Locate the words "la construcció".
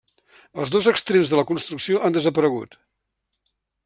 1.39-2.01